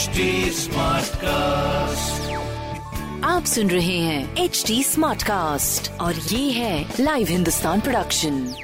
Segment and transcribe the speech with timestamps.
[0.00, 0.20] HD
[0.56, 2.20] Smartcast.
[3.24, 8.54] आप सुन रहे हैं एच डी स्मार्ट कास्ट और ये है लाइव हिंदुस्तान प्रोडक्शन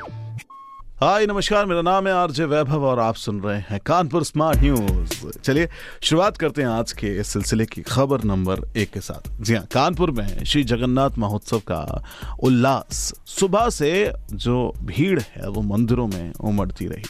[1.02, 5.38] हाय नमस्कार मेरा नाम है आरजे वैभव और आप सुन रहे हैं कानपुर स्मार्ट न्यूज़
[5.38, 5.68] चलिए
[6.02, 9.66] शुरुआत करते हैं आज के इस सिलसिले की खबर नंबर एक के साथ। जी हाँ
[9.72, 12.04] कानपुर में श्री जगन्नाथ महोत्सव का
[12.40, 17.04] उल्लास। सुबह से जो भीड़ है वो मंदिरों में उमड़ती रही।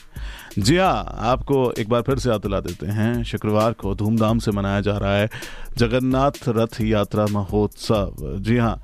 [0.58, 4.50] जी हाँ आपको एक बार फिर से याद दिला देते हैं, शुक्रवार को धूमधाम से
[4.50, 5.28] मनाया जा रहा है
[5.78, 8.80] जगन्नाथ रथ यात्रा महोत्सव। जी हाँ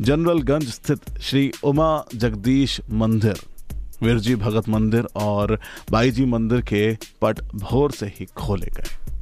[0.00, 3.40] जनरलगंज स्थित श्री उमा जगदीश मंदिर,
[4.02, 5.58] वीरजी भगत मंदिर और
[5.90, 6.92] बाईजी मंदिर के
[7.22, 9.15] पट भोर से ही खोले गए।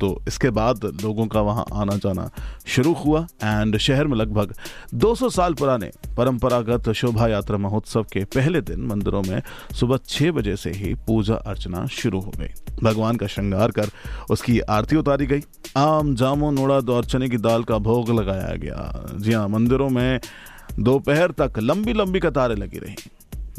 [0.00, 2.30] तो इसके बाद लोगों का वहाँ आना जाना
[2.66, 4.54] शुरू हुआ एंड शहर में लगभग
[4.94, 9.42] 200 साल पुराने परंपरागत शोभा यात्रा महोत्सव के पहले दिन मंदिरों में
[9.74, 12.48] सुबह छह बजे से ही पूजा अर्चना शुरू हो गई।
[12.82, 13.90] भगवान का श्रृंगार कर
[14.30, 15.40] उसकी आरती उतारी गई।
[15.76, 20.20] आम, जामुन, उड़द और चने की दाल का भोग लगाया गया। जी हाँ मंदिरों में
[20.78, 22.96] दोपहर तक लंबी लंबी कतारें लगी रही।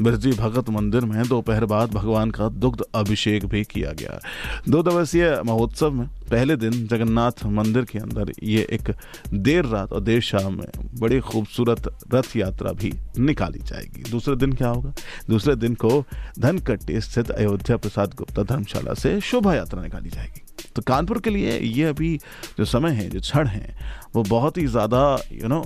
[0.02, 4.20] बिरजी भगत मंदिर में दोपहर बाद भगवान का दुग्ध अभिषेक भी किया गया।
[4.68, 8.90] दो दिवसीय महोत्सव में पहले दिन जगन्नाथ मंदिर के अंदर ये एक
[9.34, 10.66] देर रात और देर शाम में
[11.00, 14.92] बड़ी खूबसूरत रथ यात्रा भी निकाली जाएगी। दूसरे दिन क्या होगा?
[15.28, 16.04] दूसरे दिन को
[16.38, 20.42] धनकट्टी स्थित अयोध्या प्रसाद गुप्ता धर्मशाला से शोभा यात्रा निकाली जाएगी।
[20.76, 22.16] तो कानपुर के लिए ये अभी
[22.58, 23.76] जो समय है, जो क्षण है,
[24.14, 25.62] वो बहुत ही ज़्यादा यू नो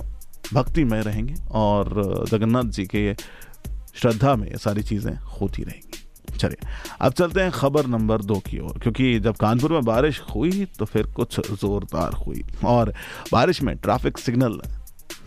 [0.53, 3.13] भक्तिमय रहेंगे और जगन्नाथ जी के
[3.95, 6.67] श्रद्धा में सारी चीज़ें होती रहेंगी। चलिए,
[7.01, 10.85] अब चलते हैं खबर नंबर दो की ओर, क्योंकि जब कानपुर में बारिश हुई तो
[10.85, 12.93] फिर कुछ जोरदार हुई, और
[13.31, 14.59] बारिश में ट्रैफ़िक सिग्नल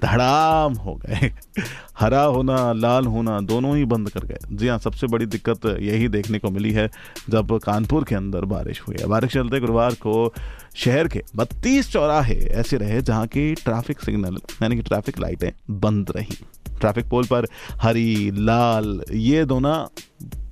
[0.04, 1.32] धड़ाम हो गए।
[1.98, 6.08] हरा होना, लाल होना, दोनों ही बंद कर गए। जी हाँ सबसे बड़ी दिक्कत यही
[6.08, 6.90] देखने को मिली है,
[7.30, 10.34] जब कानपुर के अंदर बारिश हुई है। बारिश चलते गुरुवार को
[10.74, 16.12] शहर के बत्तीस चौराहे ऐसे रहे, जहाँ की ट्रैफ़िक सिग्नल यानी कि ट्रैफ़िक लाइटें बंद
[16.16, 16.36] रहीं।
[16.80, 17.46] ट्रैफ़िक पोल पर
[17.82, 19.86] हरी, लाल, ये दोनों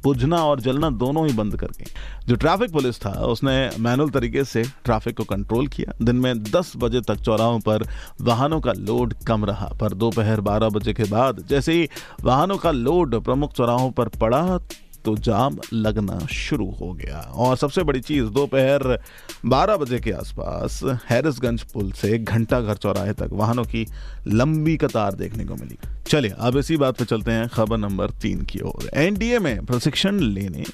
[0.07, 1.91] बुझना और जलना दोनों ही बंद कर गई।
[2.29, 6.73] जो ट्रैफ़िक पुलिस था, उसने मैनुअल तरीके से ट्रैफ़िक को कंट्रोल किया। दिन में 10
[6.77, 7.87] बजे तक चौराहों पर
[8.21, 11.89] वाहनों का लोड कम रहा। पर दोपहर 12 बजे के बाद जैसे ही
[12.23, 14.59] वाहनों का लोड प्रमुख चौराहों पर पड़ा
[15.07, 18.99] तो जाम लगना शुरू हो गया। और सबसे बड़ी चीज़, दोपहर
[19.47, 20.81] 12 बजे के आसपास
[21.11, 23.87] हैरिसगंज पुल से घंटा घर चौराहे तक वाहनों की
[24.27, 25.79] लंबी कतार देखने को मिली।
[26.09, 30.21] चलिए, अब इसी बात पर चलते हैं खबर नंबर तीन की ओर। एनडीए में प्रशिक्षण
[30.21, 30.65] लेने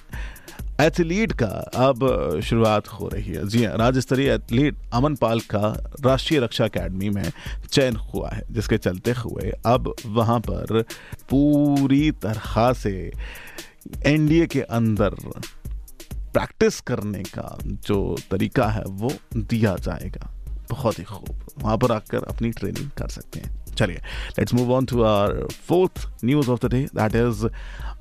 [0.81, 1.47] एथलीट का
[1.78, 5.69] अब शुरुआत हो रही है। जी हाँ राज्य स्तरीय एथलीट अमन पाल का
[6.00, 7.31] राष्ट्रीय रक्षा एकेडमी में
[7.71, 10.82] चयन हुआ है, जिसके चलते हुए अब वहाँ पर
[11.31, 13.12] पूरी तरह से
[14.06, 15.10] एनडीए के अंदर
[16.15, 20.34] प्रैक्टिस करने का जो तरीका है, वो दिया जाएगा।
[20.70, 23.97] बहुत ही खूब। वहाँ पर आकर अपनी ट्रेनिंग कर सकते हैं। चलिए
[24.31, 27.47] let's move on to our fourth news of the day that is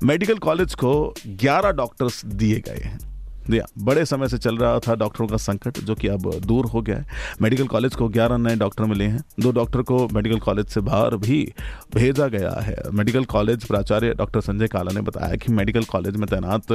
[0.04, 3.11] medical college को 11 डॉक्टर्स दिए गए हैं।
[3.50, 6.82] दिया। बड़े समय से चल रहा था डॉक्टरों का संकट, जो कि अब दूर हो
[6.82, 7.06] गया है।
[7.42, 11.16] मेडिकल कॉलेज को 11 नए डॉक्टर मिले हैं। दो डॉक्टर को मेडिकल कॉलेज से बाहर
[11.16, 11.52] भी
[11.94, 16.26] भेजा गया है। मेडिकल कॉलेज प्राचार्य डॉक्टर संजय काला ने बताया कि मेडिकल कॉलेज में
[16.28, 16.72] तैनात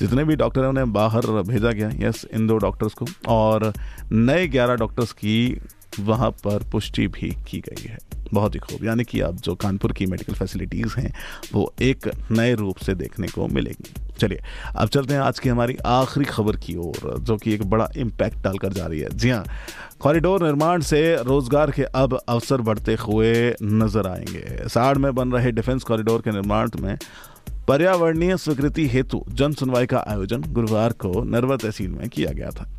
[0.00, 3.72] जितने भी डॉक्टर हैं, उन्हें बाहर भेजा गया यस, इन दो डॉक्टर्स को। और
[4.12, 5.60] नए ग्यारह डॉक्टर्स की
[6.00, 7.98] वहाँ पर पुष्टि भी की गई है।
[8.34, 11.14] बहुत ही खूब। यानी कि अब जो कानपुर की मेडिकल फैसिलिटीज़ हैं,
[11.52, 14.40] वो एक नए रूप से देखने को मिलेगी। चलिए,
[14.76, 18.38] अब चलते हैं आज की हमारी आखिरी खबर की ओर, जो कि एक बड़ा इम्पैक्ट
[18.38, 19.44] डालकर जा रही है। जी हाँ
[20.00, 25.52] कॉरिडोर निर्माण से रोज़गार के अब अवसर बढ़ते हुए नज़र आएँगे। साड़ में बन रहे
[25.52, 26.98] डिफेंस कॉरिडोर के निर्माण में
[27.68, 32.77] पर्यावरणीय स्वीकृति हेतु जन सुनवाई का आयोजन गुरुवार को नरवा तहसील में किया गया था।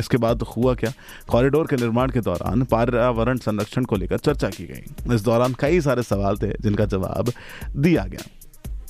[0.00, 0.92] इसके बाद हुआ क्या?
[1.28, 5.80] कॉरिडोर के निर्माण के दौरान पर्यावरण संरक्षण को लेकर चर्चा की गई। इस दौरान कई
[5.80, 7.32] सारे सवाल थे, जिनका जवाब
[7.76, 8.28] दिया गया।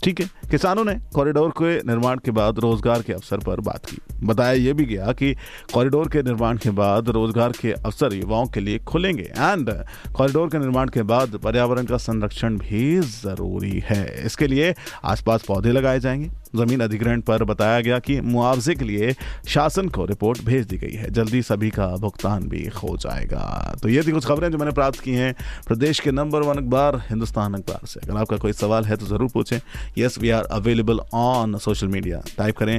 [0.04, 3.98] ठीक है, किसानों ने कॉरिडोर के निर्माण के बाद रोज़गार के अवसर पर बात की।
[4.26, 5.32] बताया यह भी गया कि
[5.74, 9.70] कॉरिडोर के निर्माण के बाद रोज़गार के अवसर युवाओं के लिए खुलेंगे एंड
[10.16, 14.74] कॉरिडोर के निर्माण के बाद पर्यावरण का संरक्षण भी ज़रूरी है। इसके लिए
[15.04, 19.14] आसपास पौधे लगाए जाएँगे। ज़मीन अधिग्रहण पर बताया गया कि मुआवजे के लिए
[19.48, 23.88] शासन को रिपोर्ट भेज दी गई है। जल्दी सभी का भुगतान भी हो जाएगा। तो
[23.88, 25.34] ये थी कुछ खबरें जो मैंने प्राप्त की हैं
[25.66, 29.30] प्रदेश के नंबर वन अखबार, हिंदुस्तान अखबार से। अगर आपका कोई सवाल है तो ज़रूर
[29.30, 29.58] पूछें।
[29.98, 32.76] Yes we are available on social media type करें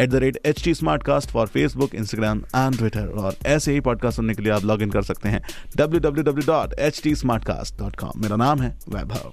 [0.00, 4.16] at the rate H T Smartcast for Facebook Instagram and Twitter और ऐसे ही पॉडकास्ट
[4.16, 5.42] सुनने के लिए आप लॉग इन कर सकते हैं।
[5.76, 7.14] W W W dot H T
[7.44, 9.32] Smartcast dot com मेरा नाम है वैभव।